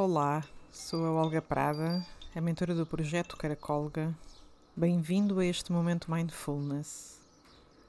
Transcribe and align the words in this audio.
Olá, 0.00 0.44
sou 0.70 1.04
a 1.06 1.10
Olga 1.10 1.42
Prada, 1.42 2.06
a 2.32 2.40
mentora 2.40 2.72
do 2.72 2.86
projeto 2.86 3.36
Caracolga. 3.36 4.16
Bem-vindo 4.76 5.40
a 5.40 5.44
este 5.44 5.72
momento 5.72 6.08
Mindfulness. 6.08 7.20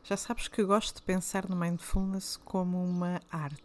Já 0.04 0.18
sabes 0.18 0.48
que 0.48 0.64
gosto 0.64 0.96
de 0.96 1.04
pensar 1.04 1.48
no 1.48 1.56
Mindfulness 1.56 2.36
como 2.36 2.84
uma 2.84 3.22
arte, 3.32 3.62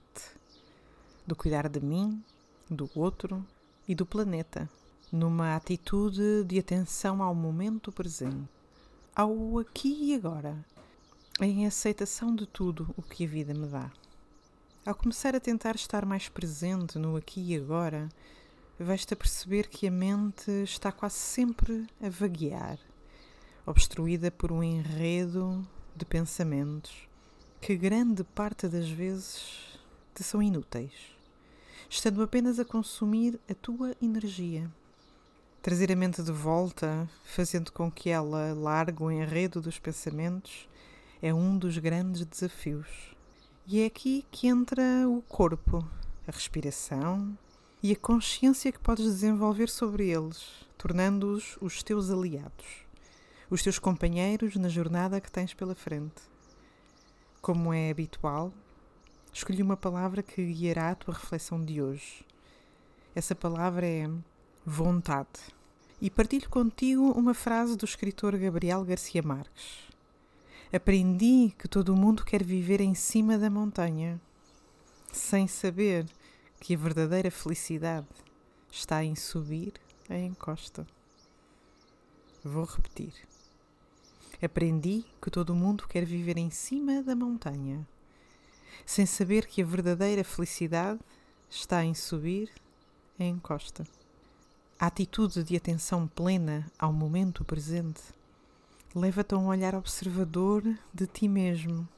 do 1.26 1.34
cuidar 1.34 1.70
de 1.70 1.80
mim, 1.80 2.22
do 2.70 2.90
outro 2.94 3.42
e 3.88 3.94
do 3.94 4.04
planeta, 4.04 4.68
numa 5.10 5.56
atitude 5.56 6.44
de 6.44 6.58
atenção 6.58 7.22
ao 7.22 7.34
momento 7.34 7.90
presente, 7.90 8.46
ao 9.16 9.58
aqui 9.58 10.10
e 10.10 10.14
agora, 10.14 10.62
em 11.40 11.66
aceitação 11.66 12.36
de 12.36 12.44
tudo 12.44 12.94
o 12.94 13.00
que 13.00 13.24
a 13.24 13.26
vida 13.26 13.54
me 13.54 13.66
dá. 13.66 13.90
Ao 14.86 14.94
começar 14.94 15.34
a 15.34 15.40
tentar 15.40 15.76
estar 15.76 16.04
mais 16.04 16.28
presente 16.28 16.98
no 16.98 17.16
aqui 17.16 17.40
e 17.40 17.56
agora, 17.56 18.06
vais-te 18.78 19.14
a 19.14 19.16
perceber 19.16 19.66
que 19.66 19.86
a 19.86 19.90
mente 19.90 20.50
está 20.62 20.92
quase 20.92 21.14
sempre 21.14 21.86
a 22.02 22.10
vaguear, 22.10 22.78
obstruída 23.64 24.30
por 24.30 24.52
um 24.52 24.62
enredo 24.62 25.66
de 25.96 26.04
pensamentos 26.04 27.08
que 27.62 27.74
grande 27.74 28.22
parte 28.22 28.68
das 28.68 28.86
vezes 28.86 29.80
te 30.14 30.22
são 30.22 30.42
inúteis, 30.42 30.92
estando 31.88 32.22
apenas 32.22 32.58
a 32.58 32.64
consumir 32.66 33.40
a 33.50 33.54
tua 33.54 33.96
energia. 34.02 34.70
Trazer 35.62 35.90
a 35.90 35.96
mente 35.96 36.22
de 36.22 36.30
volta, 36.30 37.08
fazendo 37.24 37.72
com 37.72 37.90
que 37.90 38.10
ela 38.10 38.52
largue 38.52 39.02
o 39.02 39.10
enredo 39.10 39.62
dos 39.62 39.78
pensamentos, 39.78 40.68
é 41.22 41.32
um 41.32 41.56
dos 41.56 41.78
grandes 41.78 42.26
desafios. 42.26 43.13
E 43.66 43.80
é 43.80 43.86
aqui 43.86 44.26
que 44.30 44.46
entra 44.46 44.82
o 45.08 45.22
corpo, 45.22 45.78
a 46.28 46.30
respiração 46.30 47.36
e 47.82 47.92
a 47.92 47.96
consciência 47.96 48.70
que 48.70 48.78
podes 48.78 49.06
desenvolver 49.06 49.70
sobre 49.70 50.10
eles, 50.10 50.66
tornando-os 50.76 51.56
os 51.62 51.82
teus 51.82 52.10
aliados, 52.10 52.84
os 53.48 53.62
teus 53.62 53.78
companheiros 53.78 54.54
na 54.56 54.68
jornada 54.68 55.18
que 55.18 55.32
tens 55.32 55.54
pela 55.54 55.74
frente. 55.74 56.20
Como 57.40 57.72
é 57.72 57.90
habitual, 57.90 58.52
escolhi 59.32 59.62
uma 59.62 59.78
palavra 59.78 60.22
que 60.22 60.44
guiará 60.44 60.90
a 60.90 60.94
tua 60.94 61.14
reflexão 61.14 61.64
de 61.64 61.80
hoje. 61.80 62.22
Essa 63.14 63.34
palavra 63.34 63.86
é 63.86 64.10
vontade. 64.66 65.40
E 66.02 66.10
partilho 66.10 66.50
contigo 66.50 67.12
uma 67.12 67.32
frase 67.32 67.78
do 67.78 67.86
escritor 67.86 68.36
Gabriel 68.36 68.84
Garcia 68.84 69.22
Marques. 69.22 69.93
Aprendi 70.74 71.54
que 71.56 71.68
todo 71.68 71.94
mundo 71.94 72.24
quer 72.24 72.42
viver 72.42 72.80
em 72.80 72.96
cima 72.96 73.38
da 73.38 73.48
montanha, 73.48 74.20
sem 75.12 75.46
saber 75.46 76.04
que 76.58 76.74
a 76.74 76.76
verdadeira 76.76 77.30
felicidade 77.30 78.08
está 78.72 79.04
em 79.04 79.14
subir 79.14 79.74
a 80.10 80.18
encosta. 80.18 80.84
Vou 82.42 82.64
repetir. 82.64 83.14
Aprendi 84.42 85.04
que 85.22 85.30
todo 85.30 85.54
mundo 85.54 85.86
quer 85.86 86.04
viver 86.04 86.36
em 86.38 86.50
cima 86.50 87.04
da 87.04 87.14
montanha, 87.14 87.86
sem 88.84 89.06
saber 89.06 89.46
que 89.46 89.62
a 89.62 89.64
verdadeira 89.64 90.24
felicidade 90.24 90.98
está 91.48 91.84
em 91.84 91.94
subir 91.94 92.50
a 93.16 93.22
encosta. 93.22 93.86
A 94.76 94.88
atitude 94.88 95.44
de 95.44 95.56
atenção 95.56 96.08
plena 96.08 96.68
ao 96.76 96.92
momento 96.92 97.44
presente 97.44 98.02
leva-te 98.94 99.34
a 99.34 99.38
um 99.38 99.48
olhar 99.48 99.74
observador 99.74 100.62
de 100.92 101.06
ti 101.08 101.26
mesmo, 101.26 101.88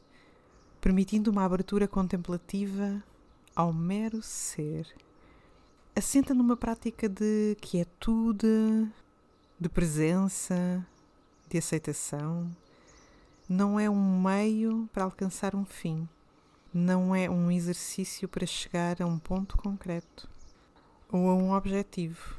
permitindo 0.80 1.30
uma 1.30 1.44
abertura 1.44 1.86
contemplativa 1.86 3.02
ao 3.54 3.70
mero 3.70 4.22
ser. 4.22 4.86
Assenta 5.94 6.32
numa 6.32 6.56
prática 6.56 7.06
de 7.06 7.54
quietude, 7.60 8.90
de 9.60 9.68
presença, 9.68 10.86
de 11.50 11.58
aceitação. 11.58 12.50
Não 13.46 13.78
é 13.78 13.90
um 13.90 14.20
meio 14.22 14.88
para 14.90 15.04
alcançar 15.04 15.54
um 15.54 15.66
fim. 15.66 16.08
Não 16.72 17.14
é 17.14 17.28
um 17.28 17.50
exercício 17.50 18.26
para 18.26 18.46
chegar 18.46 19.02
a 19.02 19.06
um 19.06 19.18
ponto 19.18 19.56
concreto 19.58 20.28
ou 21.10 21.28
a 21.28 21.34
um 21.34 21.52
objetivo, 21.52 22.36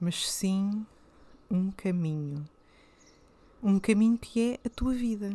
mas 0.00 0.30
sim 0.30 0.84
um 1.50 1.70
caminho 1.70 2.44
um 3.66 3.80
caminho 3.80 4.18
que 4.18 4.52
é 4.52 4.66
a 4.66 4.68
tua 4.68 4.92
vida. 4.92 5.34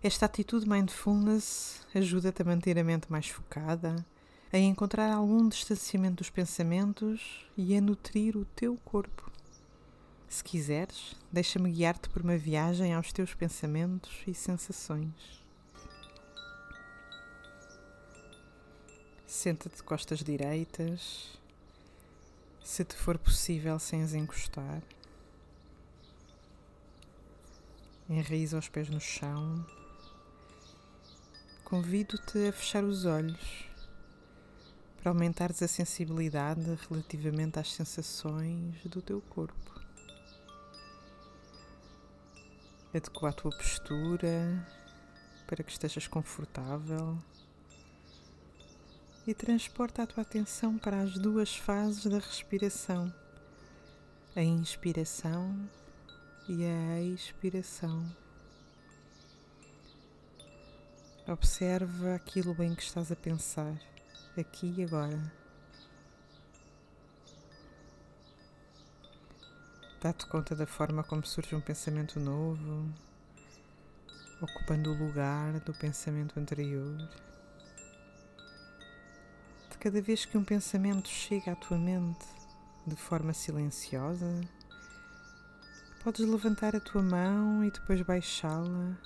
Esta 0.00 0.26
atitude 0.26 0.68
mindfulness 0.68 1.84
ajuda-te 1.92 2.42
a 2.42 2.44
manter 2.44 2.78
a 2.78 2.84
mente 2.84 3.10
mais 3.10 3.26
focada, 3.26 4.06
a 4.52 4.56
encontrar 4.56 5.12
algum 5.12 5.48
distanciamento 5.48 6.18
dos 6.18 6.30
pensamentos 6.30 7.44
e 7.56 7.76
a 7.76 7.80
nutrir 7.80 8.36
o 8.36 8.44
teu 8.44 8.78
corpo. 8.84 9.32
Se 10.28 10.44
quiseres, 10.44 11.16
deixa-me 11.32 11.72
guiar-te 11.72 12.08
por 12.08 12.22
uma 12.22 12.38
viagem 12.38 12.94
aos 12.94 13.12
teus 13.12 13.34
pensamentos 13.34 14.12
e 14.24 14.32
sensações. 14.32 15.42
Senta-te 19.26 19.74
de 19.74 19.82
costas 19.82 20.20
direitas, 20.20 21.36
se 22.62 22.84
te 22.84 22.94
for 22.94 23.18
possível, 23.18 23.76
sem 23.80 24.04
as 24.04 24.14
encostar. 24.14 24.80
Enraiza 28.08 28.58
os 28.58 28.68
pés 28.68 28.88
no 28.88 29.00
chão. 29.00 29.64
Convido-te 31.64 32.48
a 32.48 32.52
fechar 32.52 32.82
os 32.82 33.04
olhos 33.04 33.68
para 34.96 35.10
aumentares 35.10 35.62
a 35.62 35.68
sensibilidade 35.68 36.78
relativamente 36.88 37.58
às 37.58 37.72
sensações 37.72 38.82
do 38.84 39.02
teu 39.02 39.20
corpo. 39.20 39.78
Adequa 42.94 43.28
a 43.28 43.32
tua 43.32 43.50
postura 43.50 44.66
para 45.46 45.62
que 45.62 45.70
estejas 45.70 46.06
confortável 46.06 47.18
e 49.26 49.34
transporta 49.34 50.02
a 50.02 50.06
tua 50.06 50.22
atenção 50.22 50.78
para 50.78 51.02
as 51.02 51.18
duas 51.18 51.54
fases 51.54 52.06
da 52.06 52.18
respiração: 52.18 53.12
a 54.34 54.42
inspiração 54.42 55.68
e 56.48 56.64
a 56.64 57.00
expiração. 57.02 58.10
Observa 61.26 62.14
aquilo 62.14 62.56
em 62.62 62.74
que 62.74 62.82
estás 62.82 63.12
a 63.12 63.16
pensar, 63.16 63.78
aqui 64.34 64.74
e 64.78 64.82
agora. 64.82 65.20
Dá-te 70.00 70.26
conta 70.26 70.56
da 70.56 70.66
forma 70.66 71.04
como 71.04 71.26
surge 71.26 71.54
um 71.54 71.60
pensamento 71.60 72.18
novo, 72.18 72.88
ocupando 74.40 74.90
o 74.90 74.96
lugar 74.96 75.60
do 75.60 75.74
pensamento 75.74 76.40
anterior. 76.40 76.96
De 79.70 79.76
cada 79.76 80.00
vez 80.00 80.24
que 80.24 80.38
um 80.38 80.44
pensamento 80.44 81.08
chega 81.08 81.52
à 81.52 81.56
tua 81.56 81.76
mente 81.76 82.24
de 82.86 82.96
forma 82.96 83.34
silenciosa, 83.34 84.40
Podes 86.02 86.26
levantar 86.26 86.76
a 86.76 86.80
tua 86.80 87.02
mão 87.02 87.64
e 87.64 87.72
depois 87.72 88.00
baixá-la 88.02 88.96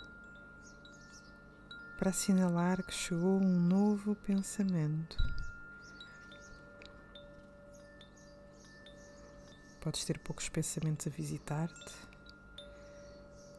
para 1.98 2.10
assinalar 2.10 2.82
que 2.84 2.92
chegou 2.92 3.41
um 3.41 3.60
novo 3.60 4.14
pensamento. 4.14 5.16
Podes 9.80 10.04
ter 10.04 10.19
poucos 10.19 10.50
pensamentos 10.50 11.06
a 11.06 11.10
visitar-te, 11.10 11.94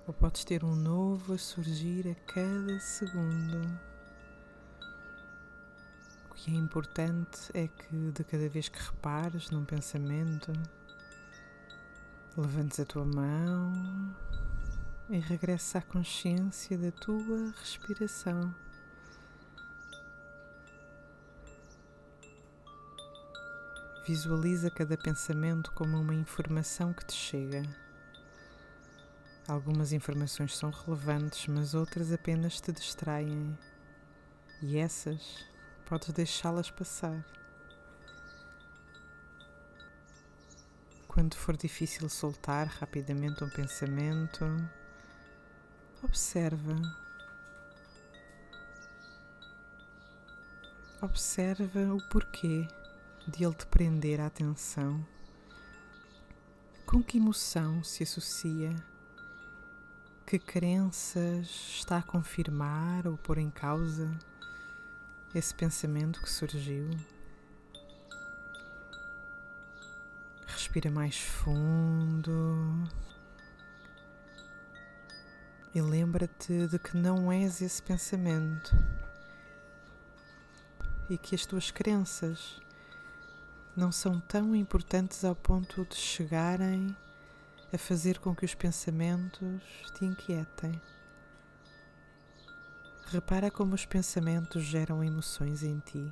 ou 0.05 0.13
podes 0.13 0.45
ter 0.45 0.63
um 0.63 0.75
novo 0.75 1.33
a 1.33 1.37
surgir 1.37 2.07
a 2.07 2.15
cada 2.31 2.79
segundo. 2.79 3.79
O 6.29 6.35
que 6.35 6.51
é 6.51 6.55
importante 6.55 7.49
é 7.53 7.67
que 7.67 8.11
de 8.11 8.23
cada 8.23 8.47
vez 8.47 8.69
que 8.69 8.79
repares 8.79 9.49
num 9.49 9.65
pensamento, 9.65 10.53
Levantes 12.35 12.79
a 12.79 12.85
tua 12.85 13.05
mão 13.05 14.15
e 15.07 15.19
regressa 15.19 15.77
à 15.77 15.81
consciência 15.83 16.75
da 16.75 16.91
tua 16.91 17.53
respiração. 17.59 18.51
Visualiza 24.07 24.71
cada 24.71 24.97
pensamento 24.97 25.71
como 25.73 25.95
uma 25.95 26.15
informação 26.15 26.91
que 26.91 27.05
te 27.05 27.13
chega. 27.13 27.61
Algumas 29.47 29.93
informações 29.93 30.57
são 30.57 30.71
relevantes, 30.71 31.45
mas 31.45 31.75
outras 31.75 32.11
apenas 32.11 32.59
te 32.59 32.71
distraem. 32.71 33.55
E 34.59 34.79
essas 34.79 35.45
podes 35.85 36.11
deixá-las 36.11 36.71
passar. 36.71 37.23
Quando 41.13 41.35
for 41.35 41.55
difícil 41.55 42.09
soltar 42.09 42.65
rapidamente 42.65 43.43
um 43.43 43.49
pensamento, 43.49 44.43
observa. 46.01 46.73
Observa 50.99 51.93
o 51.93 52.01
porquê 52.09 52.67
de 53.27 53.45
ele 53.45 53.53
te 53.53 53.67
prender 53.67 54.19
a 54.19 54.25
atenção? 54.25 55.05
Com 56.83 57.03
que 57.03 57.19
emoção 57.19 57.83
se 57.83 58.01
associa? 58.01 58.75
Que 60.25 60.39
crenças 60.39 61.45
está 61.75 61.99
a 61.99 62.01
confirmar 62.01 63.05
ou 63.05 63.19
pôr 63.19 63.37
em 63.37 63.51
causa 63.51 64.09
esse 65.35 65.53
pensamento 65.53 66.19
que 66.23 66.29
surgiu? 66.31 66.89
Respira 70.63 70.89
mais 70.89 71.19
fundo. 71.19 72.89
E 75.75 75.81
lembra-te 75.81 76.67
de 76.67 76.79
que 76.79 76.95
não 76.95 77.29
és 77.29 77.61
esse 77.61 77.83
pensamento 77.83 78.73
e 81.09 81.17
que 81.17 81.35
as 81.35 81.45
tuas 81.45 81.69
crenças 81.69 82.61
não 83.75 83.91
são 83.91 84.21
tão 84.21 84.55
importantes 84.55 85.25
ao 85.25 85.35
ponto 85.35 85.83
de 85.83 85.97
chegarem 85.97 86.95
a 87.73 87.77
fazer 87.77 88.19
com 88.19 88.33
que 88.33 88.45
os 88.45 88.55
pensamentos 88.55 89.61
te 89.93 90.05
inquietem. 90.05 90.81
Repara 93.07 93.51
como 93.51 93.75
os 93.75 93.85
pensamentos 93.85 94.63
geram 94.63 95.03
emoções 95.03 95.61
em 95.61 95.79
ti 95.79 96.09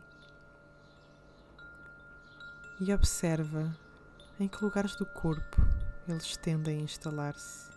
e 2.82 2.94
observa 2.94 3.74
em 4.42 4.48
que 4.48 4.64
lugares 4.64 4.96
do 4.96 5.06
corpo 5.06 5.62
eles 6.08 6.36
tendem 6.36 6.80
a 6.80 6.82
instalar-se. 6.82 7.70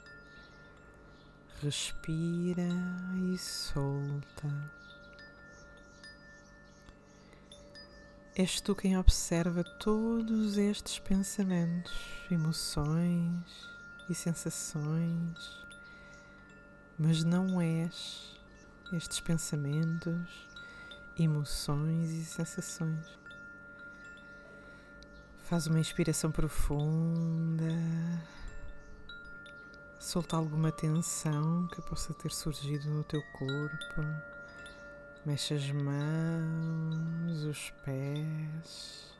Respira 1.63 2.69
e 3.33 3.37
solta. 3.37 4.49
És 8.35 8.63
tu 8.63 8.75
quem 8.75 8.97
observa 8.97 9.63
todos 9.79 10.57
estes 10.57 10.99
pensamentos, 10.99 11.95
emoções 12.31 13.69
e 14.09 14.15
sensações, 14.15 15.67
mas 16.99 17.23
não 17.23 17.61
és 17.61 18.35
estes 18.91 19.21
pensamentos, 19.21 20.49
emoções 21.19 22.11
e 22.11 22.25
sensações. 22.25 23.24
Faz 25.45 25.67
uma 25.67 25.79
inspiração 25.79 26.31
profunda. 26.31 27.69
Solta 29.99 30.37
alguma 30.37 30.73
tensão 30.73 31.69
que 31.69 31.83
possa 31.83 32.15
ter 32.15 32.31
surgido 32.31 32.89
no 32.89 33.05
teu 33.05 33.23
corpo. 33.33 34.03
Mexe 35.27 35.53
as 35.53 35.71
mãos, 35.71 37.45
os 37.45 37.71
pés. 37.85 39.15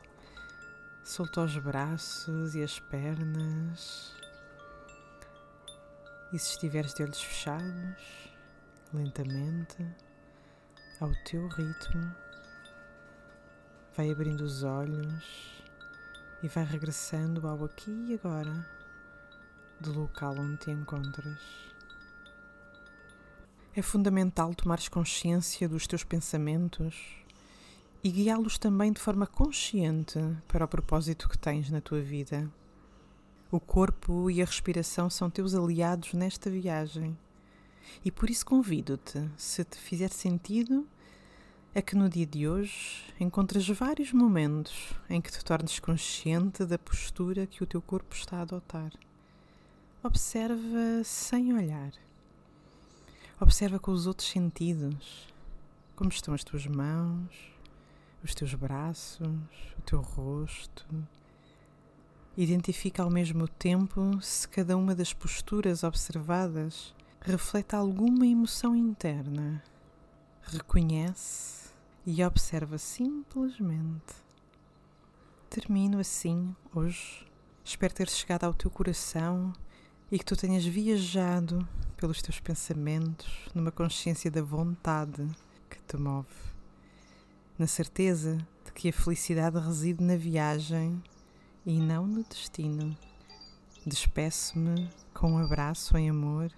Solta 1.03 1.41
os 1.41 1.59
braços 1.59 2.55
e 2.55 2.63
as 2.63 2.79
pernas. 2.79 4.15
E 6.33 6.39
se 6.39 6.53
estiveres 6.53 6.95
de 6.95 7.03
olhos 7.03 7.21
fechados, 7.21 8.33
lentamente, 8.91 9.87
ao 10.99 11.11
teu 11.23 11.47
ritmo, 11.49 12.15
vai 13.95 14.09
abrindo 14.09 14.41
os 14.41 14.63
olhos 14.63 15.63
e 16.43 16.47
vai 16.47 16.63
regressando 16.63 17.47
ao 17.47 17.63
aqui 17.65 17.91
e 18.09 18.13
agora 18.13 18.65
do 19.79 19.93
local 19.93 20.35
onde 20.37 20.57
te 20.57 20.71
encontras. 20.71 21.39
É 23.75 23.81
fundamental 23.81 24.53
tomares 24.55 24.87
consciência 24.87 25.67
dos 25.67 25.85
teus 25.85 26.03
pensamentos 26.03 26.95
e 28.03 28.09
guiá-los 28.09 28.57
também 28.57 28.91
de 28.93 29.01
forma 29.01 29.27
consciente 29.27 30.19
para 30.47 30.63
o 30.63 30.67
propósito 30.67 31.27
que 31.27 31.37
tens 31.37 31.69
na 31.69 31.81
tua 31.81 32.01
vida. 32.01 32.49
O 33.51 33.59
corpo 33.59 34.29
e 34.29 34.41
a 34.41 34.45
respiração 34.45 35.09
são 35.09 35.29
teus 35.29 35.53
aliados 35.53 36.13
nesta 36.13 36.49
viagem. 36.49 37.17
E 38.03 38.11
por 38.11 38.29
isso 38.29 38.45
convido-te, 38.45 39.29
se 39.37 39.63
te 39.63 39.77
fizer 39.77 40.11
sentido, 40.11 40.87
é 41.77 41.81
que 41.81 41.93
no 41.93 42.07
dia 42.07 42.25
de 42.25 42.47
hoje 42.47 43.03
encontras 43.19 43.67
vários 43.67 44.13
momentos 44.13 44.93
em 45.09 45.19
que 45.19 45.29
te 45.29 45.43
tornes 45.43 45.77
consciente 45.77 46.63
da 46.63 46.79
postura 46.79 47.45
que 47.45 47.61
o 47.61 47.67
teu 47.67 47.81
corpo 47.81 48.15
está 48.15 48.37
a 48.37 48.41
adotar. 48.43 48.93
Observa 50.01 51.03
sem 51.03 51.53
olhar. 51.53 51.91
Observa 53.41 53.77
com 53.77 53.91
os 53.91 54.07
outros 54.07 54.29
sentidos. 54.29 55.27
Como 55.97 56.09
estão 56.09 56.33
as 56.33 56.45
tuas 56.45 56.65
mãos, 56.65 57.29
os 58.23 58.33
teus 58.33 58.53
braços, 58.53 59.27
o 59.77 59.81
teu 59.81 59.99
rosto. 59.99 60.85
Identifica 62.37 63.03
ao 63.03 63.09
mesmo 63.09 63.49
tempo 63.49 64.17
se 64.21 64.47
cada 64.47 64.77
uma 64.77 64.95
das 64.95 65.11
posturas 65.11 65.83
observadas 65.83 66.95
reflete 67.19 67.75
alguma 67.75 68.25
emoção 68.25 68.73
interna. 68.73 69.61
Reconhece 70.41 71.64
e 72.05 72.23
observa 72.23 72.77
simplesmente. 72.77 74.13
Termino 75.49 75.99
assim 75.99 76.55
hoje. 76.73 77.25
Espero 77.63 77.93
ter 77.93 78.09
chegado 78.09 78.43
ao 78.43 78.53
teu 78.53 78.69
coração 78.69 79.51
e 80.11 80.19
que 80.19 80.25
tu 80.25 80.35
tenhas 80.35 80.63
viajado 80.63 81.67
pelos 81.97 82.21
teus 82.21 82.39
pensamentos 82.39 83.49
numa 83.55 83.71
consciência 83.71 84.29
da 84.29 84.41
vontade 84.41 85.27
que 85.67 85.79
te 85.81 85.97
move, 85.97 86.27
na 87.57 87.65
certeza 87.65 88.37
de 88.63 88.71
que 88.71 88.89
a 88.89 88.93
felicidade 88.93 89.57
reside 89.57 90.03
na 90.03 90.15
viagem 90.15 91.01
e 91.65 91.79
não 91.79 92.05
no 92.05 92.23
destino. 92.23 92.95
Despeço-me 93.83 94.89
com 95.13 95.31
um 95.31 95.37
abraço 95.39 95.97
em 95.97 96.09
amor. 96.09 96.51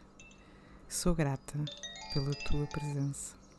Sou 0.89 1.15
grata 1.15 1.63
pela 2.13 2.33
tua 2.33 2.65
presença. 2.67 3.36